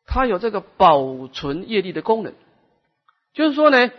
[0.06, 2.32] 它有这个保存业力的功能。
[3.34, 3.90] 就是说呢，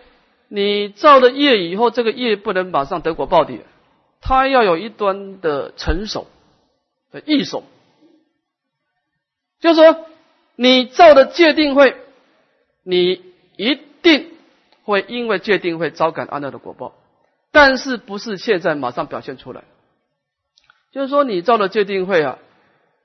[0.48, 3.60] 你造了业以后，这个业不能马上得果报的，
[4.22, 6.28] 它要有一端的成熟
[7.12, 7.64] 的易手。
[9.60, 10.06] 就是说，
[10.56, 11.96] 你造的界定会，
[12.84, 13.22] 你
[13.58, 14.32] 一定。
[14.84, 16.94] 会因为界定会招感安乐的果报，
[17.52, 19.66] 但是不是现在马上表现出来？
[20.94, 22.40] 就是说你造了界定会啊，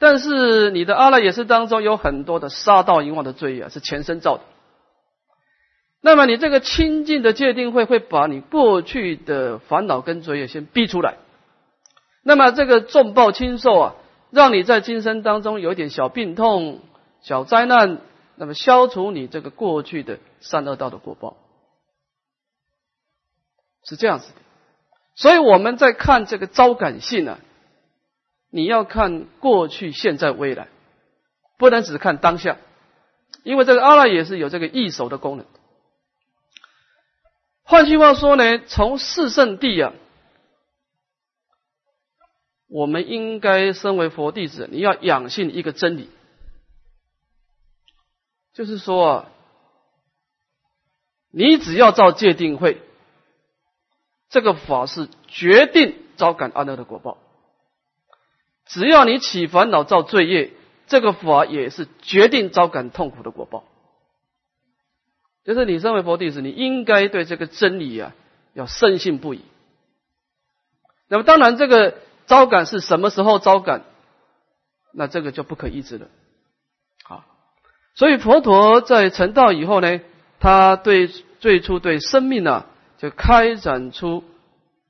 [0.03, 4.43] 但是你的阿赖耶识当中有很多的杀盗淫妄的罪业是前身造的。
[6.01, 11.19] 那么你这个清净的界定会会把你过去的烦恼跟罪业先逼出来。
[12.25, 13.95] 那么这个重报轻受啊，
[14.33, 16.81] 让你在今生当中有点小病痛、
[17.21, 17.99] 小灾难，
[18.35, 21.37] 那么消除你这个过去的善恶道的果报。
[23.85, 24.41] 是这样子的，
[25.15, 27.39] 所以我们在看这个招感性呢，
[28.55, 30.69] 你要看过去、现在、未来，
[31.57, 32.59] 不能只看当下，
[33.45, 35.47] 因为这个阿赖也是有这个易手的功能。
[37.65, 39.95] 换句话说呢，从四圣地啊，
[42.69, 46.11] 我们应该身为佛弟子，你要养性一个真理，
[48.53, 49.29] 就是说啊，
[51.31, 52.83] 你只要造戒定慧。
[54.29, 57.19] 这个法是决定招感安乐的果报，
[58.73, 60.51] 只要你起烦恼造罪业，
[60.87, 63.65] 这个法也是决定招感痛苦的果报。
[65.45, 68.15] 就是你身为佛弟子，你应该对这个真理啊
[68.55, 69.43] 要深信不疑。
[71.09, 73.85] 那么当然，这个招感是什么时候招感，
[74.93, 76.09] 那这个就不可抑制了。
[77.05, 77.25] 好，
[77.95, 80.01] 所以佛陀在成道以后呢，
[80.41, 81.09] 他对
[81.41, 82.67] 最初对生命呢。
[82.99, 84.23] 就开展出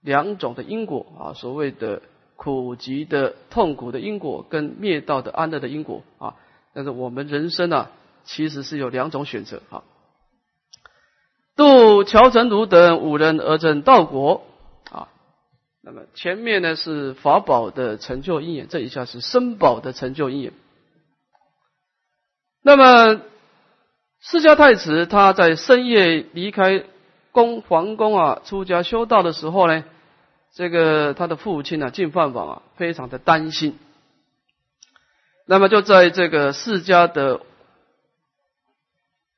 [0.02, 2.02] 两种的因果啊，所谓的
[2.42, 6.34] 苦集的痛苦的因果跟灭道的安乐的因果啊。
[6.74, 7.88] 但是我们人生呢，
[8.24, 9.84] 其实是有两种选择啊。
[11.54, 14.42] 度乔成儒等五人而证道果
[14.90, 15.06] 啊。
[15.82, 20.52] 那么前面呢是法宝的成就因缘，这一下是生宝的成就因缘。
[22.62, 23.20] 那么
[24.20, 26.86] 释迦太子他在深夜离开。
[27.34, 29.84] 宫皇宫啊，出家修道的时候呢，
[30.54, 33.78] 这个他的父亲呢进饭房啊，非常的担心。
[35.46, 37.40] 那么就在这个世家的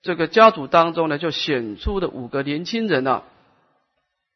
[0.03, 3.22] 这个家族当中呢，就选出的五个年轻人啊，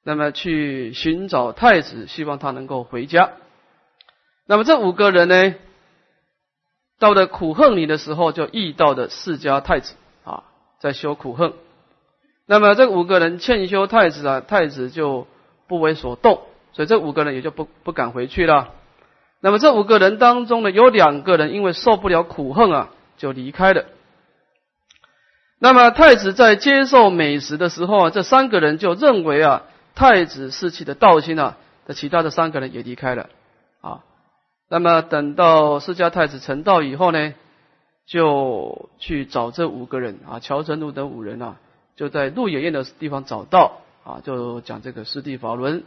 [0.03, 3.33] 那么去寻找太子，希望他能够回家。
[4.47, 5.55] 那么这五个人呢，
[6.99, 10.45] 到了苦恨里的时候，就遇到的释迦太子啊，
[10.81, 11.53] 在修苦恨。
[12.47, 15.27] 那么这五个人劝修太子啊，太子就
[15.67, 18.71] 不为所动，所以这五个人也就不不敢回去了。
[19.41, 23.85] 那么这五个人当中呢，有两个人因为受不了苦恨啊，就离开了。
[25.61, 29.63] 那么太子在接受美食的时候啊，这三个人就认为啊，
[29.95, 33.29] 太子失去的道心啊，的其他的三个人也离开了
[33.81, 34.05] 啊。
[34.69, 37.35] 那么等到释迦太子成道以后呢，
[38.07, 41.57] 就去找这五个人啊，乔成儒等五人啊。
[41.97, 45.83] 就在鹿野苑的地方找到啊，就讲这个四谛法轮。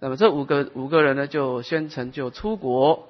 [0.00, 3.08] 那么这五个五个人呢，就先成就出国，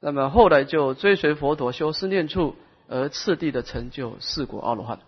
[0.00, 2.54] 那么后来就追随佛陀修思念处，
[2.88, 5.00] 而次第的成就四果阿罗汉。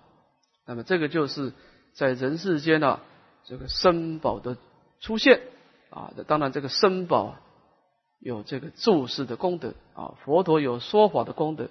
[0.67, 1.53] 那么这个就是
[1.93, 3.01] 在人世间呢，
[3.45, 4.57] 这个生宝的
[5.01, 5.41] 出现
[5.91, 6.13] 啊。
[6.27, 7.37] 当然，这个生宝
[8.21, 11.69] 有这个注释的功德啊，佛陀有说法的功德，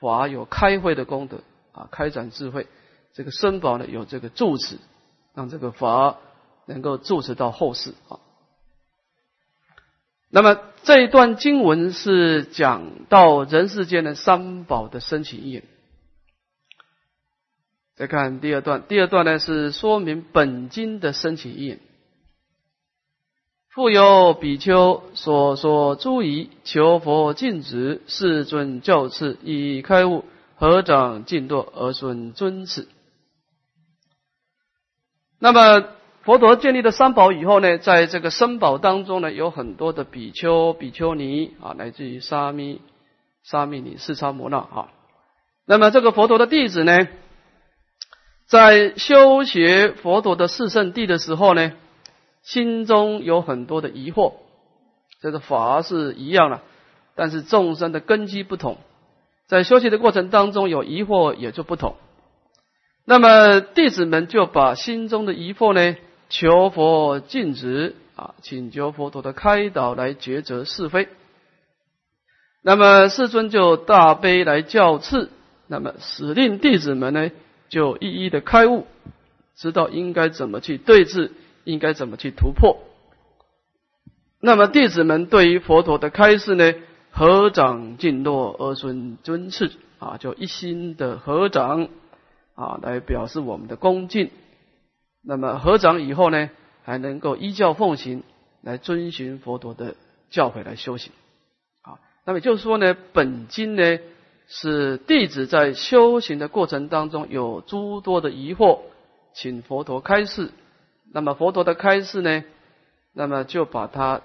[0.00, 1.40] 法有开会的功德
[1.72, 2.66] 啊，开展智慧。
[3.12, 4.78] 这个生宝呢，有这个住持，
[5.34, 6.18] 让这个法
[6.66, 8.20] 能够住持到后世啊。
[10.30, 15.62] 那么这一段经文是讲到人世间的三宝的升起因缘。
[17.96, 21.80] 再看第二段，第二段呢是说明本经的升起因缘。
[23.68, 30.24] 复有比丘所说诸疑求佛禁止，世尊教次以开悟。
[30.60, 32.88] 合掌静坐而顺尊持。
[35.38, 35.88] 那么
[36.24, 42.82] 佛陀建立了三宝以后呢，在这个三宝当中呢，有很多的比丘、比丘尼啊，来自于沙弥、
[43.42, 44.88] 沙弥尼、四叉摩那啊。
[45.66, 46.98] 那么这个佛陀的弟子呢，
[48.46, 51.72] 在修学佛陀的四圣谛的时候呢，
[52.42, 54.34] 心中有很多的疑惑。
[55.20, 56.60] 这个法是一样的，
[57.14, 58.78] 但是众生的根基不同，
[59.46, 61.96] 在修行的过程当中有疑惑也就不同。
[63.04, 65.96] 那么弟子们就把心中的疑惑呢，
[66.28, 71.08] 求佛禁止啊，请求佛陀的开导来抉择是非。
[72.62, 75.30] 那么世尊就大悲来教次，
[75.68, 77.30] 那么使令弟子们呢，
[77.68, 78.86] 就一一的开悟，
[79.56, 81.30] 知道应该怎么去对峙，
[81.64, 82.78] 应该怎么去突破。
[84.40, 86.74] 那么弟子们对于佛陀的开示呢，
[87.10, 91.88] 合掌敬落而尊尊赐啊，就一心的合掌
[92.54, 94.30] 啊，来表示我们的恭敬。
[95.30, 96.48] 那么合掌以后呢，
[96.84, 98.22] 还能够依教奉行，
[98.62, 99.94] 来遵循佛陀的
[100.30, 101.12] 教诲来修行
[101.82, 102.00] 啊。
[102.24, 103.98] 那么就是说呢，本经呢
[104.46, 108.80] 是弟子在修行的过程当中有诸多的疑惑，
[109.34, 110.50] 请佛陀开示。
[111.12, 112.42] 那么佛陀的开示呢？
[113.12, 114.22] 那么就把它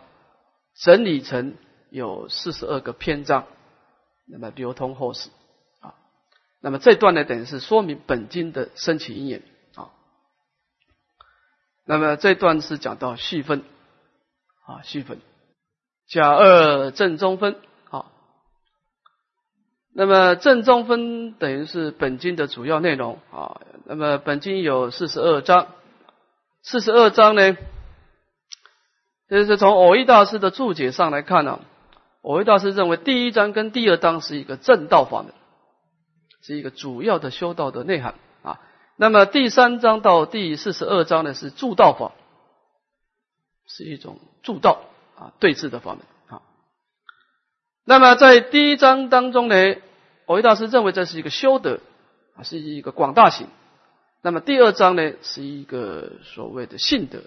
[0.73, 1.55] 整理成
[1.89, 3.43] 有四十二个篇章，
[4.25, 5.29] 那么流通后世
[5.81, 5.95] 啊。
[6.61, 9.41] 那么这段呢，等于是说明本经的升起因缘。
[11.85, 13.63] 那么这段是讲到细分
[14.65, 15.19] 啊，细分
[16.07, 17.57] 甲二正中分
[17.89, 18.05] 啊。
[19.93, 23.61] 那么正中分等于是本经的主要内容啊。
[23.85, 25.67] 那么本经有四十二章，
[26.61, 27.57] 四十二章呢。
[29.29, 31.59] 就是从偶一大师的注解上来看呢，
[32.21, 35.33] 偶一大师认为第一章跟第二章是一个正道法门，
[36.41, 38.15] 是一个主要的修道的内涵。
[38.95, 42.13] 那么第三章到第四十二章呢是助道法，
[43.67, 44.83] 是一种助道
[45.15, 46.41] 啊对峙的法门啊。
[47.85, 49.55] 那么在第一章当中呢，
[50.25, 51.79] 偶一大师认为这是一个修德
[52.35, 53.47] 啊，是一个广大行。
[54.21, 57.19] 那么第二章呢是一个所谓的信德。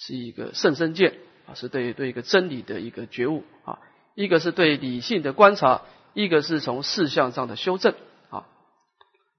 [0.00, 3.80] 是一个圣身见啊，是对对一个真理的一个觉悟啊，
[4.14, 5.82] 一个是对理性的观察，
[6.14, 7.96] 一个是从事项上的修正。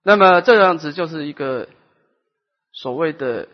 [0.03, 1.67] 那么这样子就是一个
[2.71, 3.47] 所谓的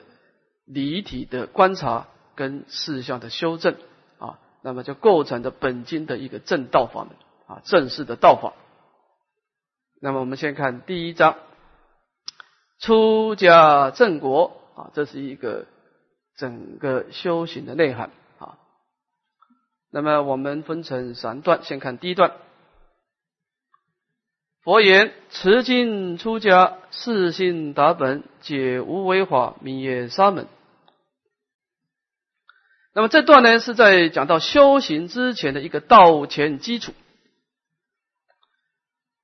[0.66, 3.76] 离体的观察跟事项的修正
[4.20, 7.16] 啊，那么就构成的本经的一个正道法门
[7.48, 8.54] 啊，正式的道法。
[10.02, 11.38] 那么我们先看第一章，
[12.80, 15.66] 出家正国啊，这是一个。
[16.38, 18.58] 整个修行的内涵啊，
[19.90, 22.34] 那么我们分成三段，先看第一段。
[24.66, 30.48] 佛言：持经出家，四心达本，解无为法，名曰沙门。
[32.96, 36.94] 那么这段呢，是在讲到修行之前的一个道前基础。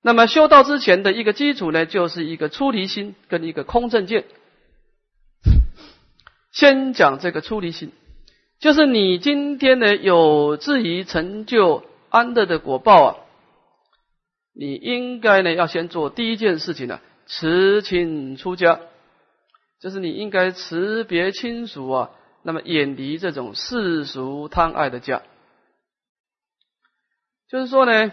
[0.03, 4.25] 那么修道之前的一个基础呢，就是一个出离心跟一个空正见。
[6.51, 7.91] 先讲这个出离心，
[8.59, 13.17] 就是你今天呢有质疑成就安乐的果报啊，
[14.53, 18.79] 你应该呢要先做第一件事情呢，辞亲出家，
[19.79, 22.11] 就是你应该辞别亲属啊，
[22.43, 25.23] 那么远离这种世俗贪爱的家，
[27.47, 28.11] 就是说呢，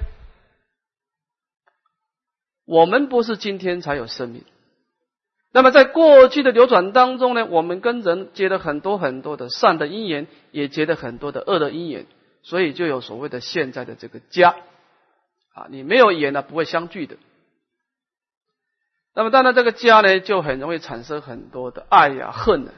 [2.65, 4.45] 我们不是今天才有生命。
[5.51, 12.07] 那么在过去的流转当中呢，我们跟人结了很多很多的善的因缘，也结了很多的恶的因缘，
[12.43, 14.55] 所以就有所谓的现在的这个家。
[15.59, 17.17] 啊，你没有缘呢，不会相聚的。
[19.13, 22.73] 那么当然这个家呢，就很容易产生很多的爱呀、恨呢，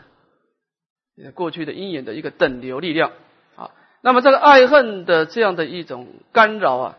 [1.34, 3.12] 过去的因缘的一个等流力量
[3.56, 3.70] 啊。
[4.00, 6.98] 那么这个爱恨的这样的一种干扰啊，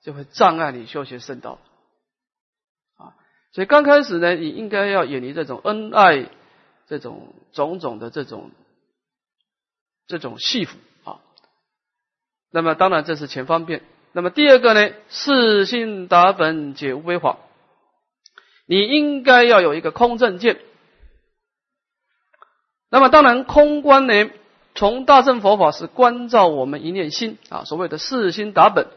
[0.00, 1.58] 就会障碍你修学圣道。
[2.96, 3.12] 啊
[3.52, 6.30] 所以刚开始呢，你应该要远离这种恩爱、
[6.86, 8.50] 这种种种的这种
[10.06, 11.20] 这种戏服啊。
[12.50, 13.82] 那么当然这是前方便。
[14.12, 17.38] 那么第二个呢，四心达本解无为法，
[18.66, 20.60] 你应该要有一个空正见。
[22.90, 24.30] 那么当然空观呢，
[24.74, 28.88] 从大乘佛法是关照我们一念心啊，所谓的四心达本。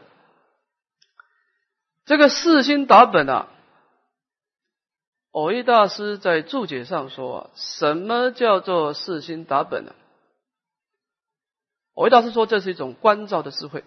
[2.04, 3.48] 这个四心达本啊。
[5.30, 9.94] 偶一大师在注解上说：“什么叫做四心达本呢？”
[11.96, 13.82] 偶一大师说：“这是一种关照的智慧。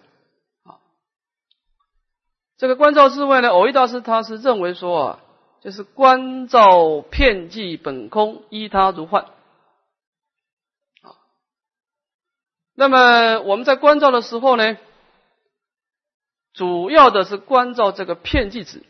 [2.58, 5.20] 这个观照智慧呢，偶一大师他是认为说啊，
[5.60, 9.24] 就是观照片计本空，依他如幻。
[11.02, 11.12] 啊，
[12.74, 14.78] 那么我们在观照的时候呢，
[16.54, 18.82] 主要的是观照这个片计子。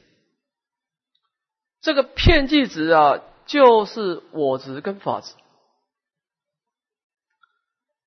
[1.81, 5.35] 这个片计子啊，就是我执跟法执。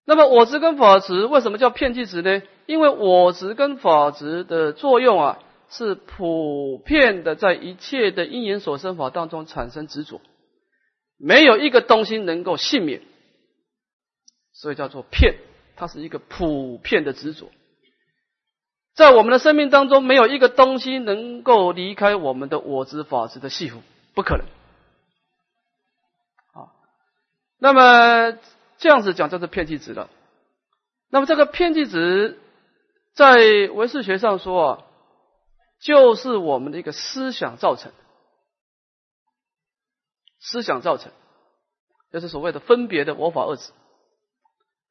[0.06, 2.42] 那么我执跟法执为什么叫片计子呢？
[2.66, 5.40] 因为我执跟法执的作用啊，
[5.70, 10.20] 是普遍的在一切的因缘所生法当中产生执着，
[11.18, 13.02] 没有一个东西能够幸免，
[14.52, 15.36] 所以叫做骗，
[15.76, 17.52] 它是一个普遍的执着。
[18.96, 23.78] 在我们的生命当中，没有一个东西能够离开我们的我执法执的系缚，
[24.14, 24.46] 不可能。
[26.54, 26.74] 啊，
[27.60, 28.38] 那么
[28.78, 30.10] 这样子讲就是片剂值了。
[31.12, 32.40] 那么这个片剂值，
[33.14, 33.38] 在
[33.74, 34.84] 唯识学上说啊，
[35.80, 37.92] 就是我们的一个思想造成，
[40.40, 41.12] 思想造成，
[42.12, 43.72] 就是所谓的分别的我法二字。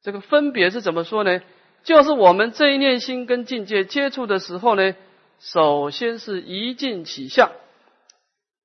[0.01, 1.41] 这个分别是怎么说呢？
[1.83, 4.95] 就是我们这一念心跟境界接触的时候呢，
[5.39, 7.51] 首先是一境起相，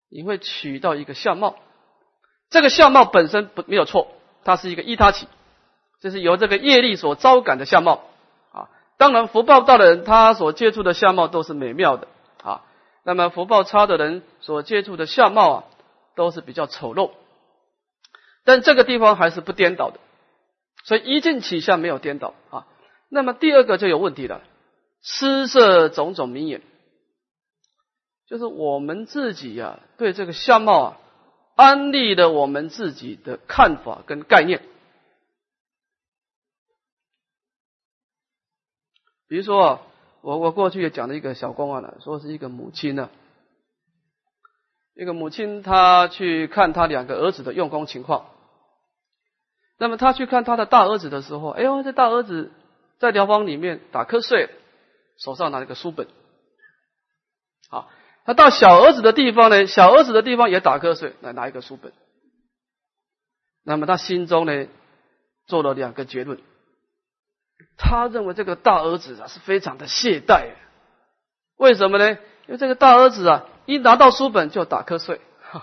[0.09, 1.57] 你会取到一个相貌，
[2.51, 4.09] 这个相貌本身不没有错，
[4.45, 5.29] 它是一个依他起，
[6.01, 8.05] 就是由这个业力所招感的相貌
[8.53, 8.71] 啊。
[8.97, 12.09] 当然福报大的人，他所接触的相貌都是美妙的。
[13.05, 15.65] 那么福报差的人所接触的相貌啊，
[16.17, 17.13] 都是比较丑陋。
[18.45, 20.01] 但这个地方还是不颠倒的，
[20.85, 22.67] 所以一境起相没有颠倒啊。
[23.09, 24.43] 那么第二个就有问题了，
[25.03, 26.63] 施设种种名言，
[28.27, 31.01] 就是我们自己呀对这个相貌啊
[31.55, 34.63] 安利的我们自己的看法跟概念。
[39.29, 39.81] 比如说啊，
[40.25, 43.11] 我我过去也讲了一个小公案了，说是一个母亲呢，
[44.95, 48.27] 一个母亲她去看她两个儿子的用功情况，
[49.79, 52.51] 那么她去看她的大儿子的时候，哎呦，这大儿子。
[53.01, 54.49] 在疗房里面打瞌睡，
[55.19, 56.07] 手上拿了个书本。
[57.69, 57.91] 好，
[58.25, 61.93] 他到小儿子的地方呢，小儿子的地方也打瞌睡，来拿一个书本。
[63.65, 64.69] 那么他心中呢，
[65.47, 66.41] 做了两个结论。
[67.77, 70.51] 他认为这个大儿子啊是非常的懈怠，
[71.57, 72.19] 为什么呢？
[72.47, 75.21] 因为这个大儿子啊，一拿到书本就打瞌睡，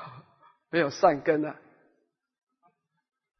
[0.71, 1.55] 没有善根啊。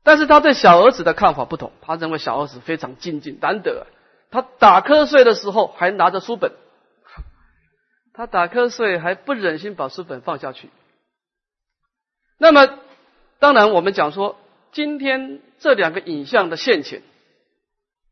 [0.04, 3.88] 但是他对小儿子的看法不同，他认为小儿子非常精进，难得。
[4.32, 6.54] 他打瞌睡的时候还拿着书本，
[8.14, 10.70] 他打瞌睡还不忍心把书本放下去。
[12.38, 12.80] 那么，
[13.40, 14.38] 当然我们讲说，
[14.72, 17.02] 今天这两个影像的现前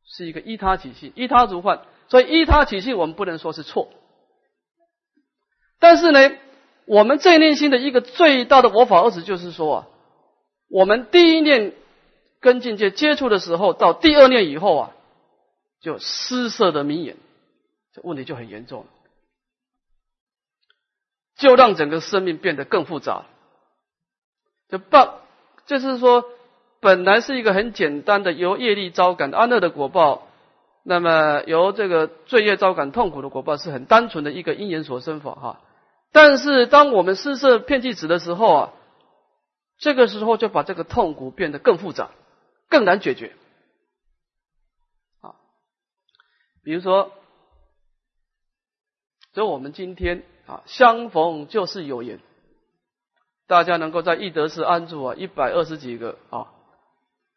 [0.10, 3.90] 是一个依他体系，依他如幻，所以依他体系我们不能说是错。
[5.80, 6.32] 但是呢，
[6.86, 9.88] 我们这一念心的一个最大的我法二子就是说啊。
[10.72, 11.74] 我们第一念
[12.42, 14.92] 跟境界接触的时候，到第二念以后啊，
[15.82, 17.18] 就失色的明眼，
[17.92, 18.88] 这问题就很严重了，
[21.38, 23.26] 就让整个生命变得更复杂。
[24.70, 25.22] 就报，
[25.66, 26.24] 就是说，
[26.80, 30.28] 本来是一个很简单的由业力招感安乐的果报，
[30.84, 35.62] 那么由这个罪业招感痛苦的果报，是很单纯的一个因缘所生法哈。
[36.12, 38.74] 但是当我们失色片剂子的时候啊。
[39.82, 42.10] 这个时候就把这个痛苦变得更复杂，
[42.68, 43.34] 更难解决。
[45.22, 45.40] 啊，
[46.66, 47.14] 比如说，
[49.32, 52.20] 就我们今天啊，相逢就是有缘，
[53.48, 56.52] 大家能够在义德寺安住啊，一百二十几个啊，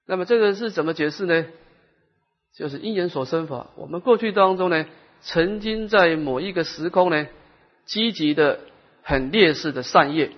[0.06, 1.46] 那么这个是怎么解释呢？
[2.54, 3.68] 就是因缘所生法。
[3.76, 4.86] 我们过去当中呢，
[5.22, 7.26] 曾经在某一个时空呢，
[7.86, 8.60] 积极的、
[9.02, 10.32] 很劣势的善业。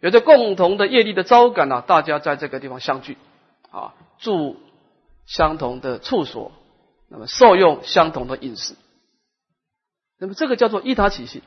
[0.00, 3.18] 有着共同的业力的招感啊，大家在这个地方相聚
[3.70, 4.56] 啊，住
[5.26, 6.52] 相同的处所，
[7.08, 8.74] 那么受用相同的饮食，
[10.18, 11.42] 那么这个叫做一他起性。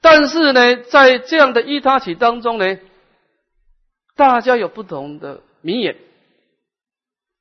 [0.00, 2.78] 但是呢，在这样的依他起当中呢，
[4.14, 5.96] 大家有不同的名言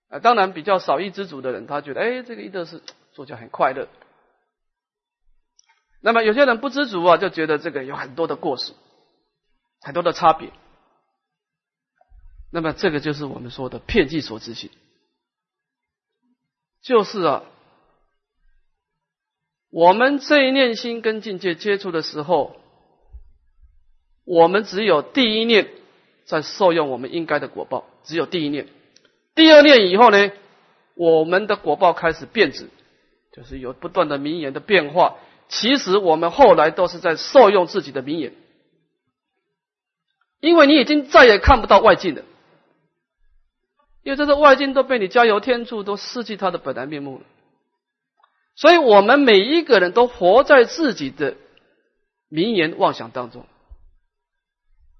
[0.09, 3.87] 啊，当然比较少一知足的人，他觉得哎，这个依德是做起来很快乐。
[6.01, 8.73] 那么有些人不知足啊，就觉得这个有很多的过失。
[9.85, 10.49] 很多的差别，
[12.53, 14.71] 那么这个就是我们说的片剂所知性，
[16.81, 17.43] 就是啊，
[19.69, 22.55] 我们这一念心跟境界接触的时候，
[24.23, 25.69] 我们只有第一念
[26.25, 28.67] 在受用我们应该的果报，只有第一念，
[29.35, 30.31] 第二念以后呢，
[30.95, 32.69] 我们的果报开始变质，
[33.31, 35.17] 就是有不断的名言的变化。
[35.49, 38.33] 其实我们后来都是在受用自己的名言，
[40.39, 42.23] 因为你已经再也看不到外境了，
[44.03, 47.25] 因为这些外境都被你加油添醋，都失去它的本来面目了。
[48.55, 51.35] 所以我们每一个人都活在自己的
[52.29, 53.45] 名言妄想当中，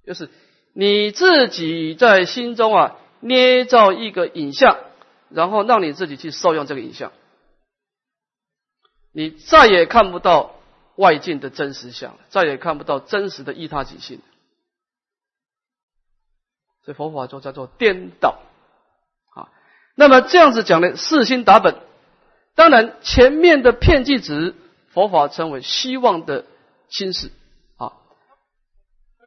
[0.06, 0.30] 就是
[0.74, 4.78] 你自己在心中啊捏造一个影像，
[5.30, 7.12] 然后让你自己去受用这个影像。
[9.12, 10.56] 你再也看不到
[10.96, 14.20] 外境的真实相，再也看不到真实的依他己性。
[16.86, 18.40] 这佛法就叫做颠倒
[19.36, 19.54] 啊。
[19.96, 21.76] 那么这样子讲呢，四心达本。
[22.56, 24.56] 当然，前面的片剂子，
[24.90, 26.46] 佛法称为希望的
[26.90, 27.32] 心事。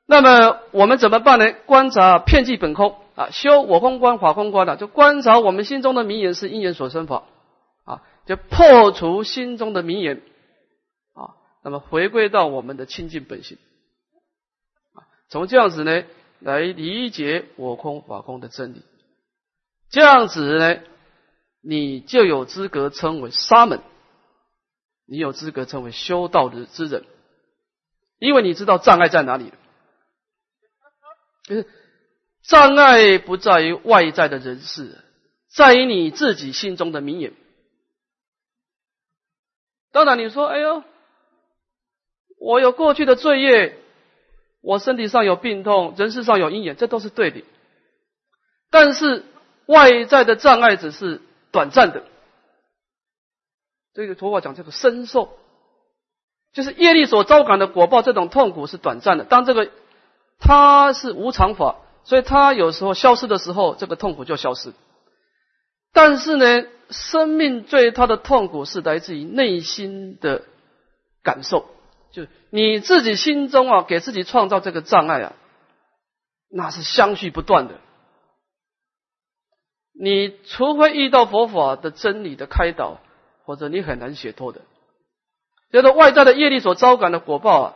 [0.06, 1.52] 那么我们怎么办呢？
[1.66, 2.96] 观察片剂本空。
[3.16, 7.24] 啊，修我空观、法空观的，就观察我们心中的名言是因缘所生法。
[7.84, 8.02] 啊。
[8.26, 10.20] 就破除心中的名言
[11.14, 13.56] 啊，那么回归到我们的清净本性。
[14.94, 16.02] 啊，从这样子呢
[16.40, 18.82] 来理解我空法空的真理，
[19.90, 20.80] 这样子呢，
[21.62, 23.80] 你就有资格称为沙门，
[25.06, 27.04] 你有资格称为修道的之人，
[28.18, 29.52] 因为你知道障碍在哪里
[31.46, 31.66] 就是
[32.42, 34.98] 障碍不在于外在的人事，
[35.48, 37.32] 在于你自己心中的名言。
[39.92, 40.82] 当然，你说：“哎呦，
[42.38, 43.78] 我有过去的罪业，
[44.60, 47.44] 我身体上有病痛，人世上有阴影，这都是对的。
[48.70, 49.24] 但是
[49.66, 52.04] 外在的障碍只是短暂的。
[53.94, 55.38] 这个佛法讲叫做身受，
[56.52, 59.24] 就是业力所招感的果报，这种痛苦是短暂的。
[59.24, 59.70] 当这个
[60.38, 64.72] 它是无常法，所以它有时候消失的时候，这个痛苦就消失。
[65.92, 70.44] 但是呢？”生命最大的痛苦是来自于内心的
[71.24, 71.66] 感受，
[72.12, 75.32] 就你自己心中啊，给自己创造这个障碍啊，
[76.48, 77.80] 那是相续不断的。
[79.98, 83.00] 你除非遇到佛法的真理的开导，
[83.44, 84.60] 或者你很难解脱的。
[85.72, 87.74] 叫做外在的业力所招感的果报啊，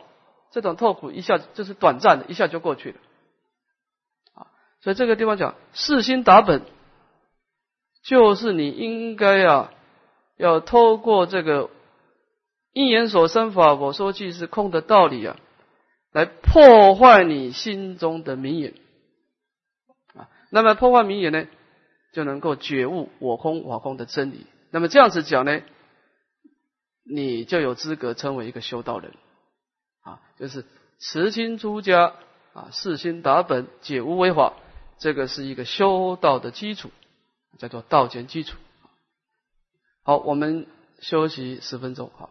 [0.51, 2.97] 这种痛苦一下就是短暂的，一下就过去了。
[4.33, 4.47] 啊，
[4.81, 6.61] 所以这个地方讲四心打本。
[8.03, 9.71] 就是你应该啊，
[10.35, 11.69] 要透过这个
[12.73, 15.37] 因缘所生法，我说即是空的道理啊，
[16.11, 18.73] 来破坏你心中的名言
[20.15, 20.29] 啊。
[20.49, 21.45] 那么破坏名言呢，
[22.11, 24.47] 就能够觉悟我空我空的真理。
[24.71, 25.61] 那么这样子讲呢，
[27.03, 29.13] 你就有资格称为一个修道人
[30.01, 30.65] 啊，就是
[30.99, 32.13] 慈心出家
[32.53, 34.53] 啊，四心打本，解无为法，
[34.97, 36.91] 这个是一个修道的基础。
[37.57, 38.57] 叫做道前基础。
[40.03, 40.65] 好，我们
[40.99, 42.09] 休息十分钟。
[42.17, 42.29] 好。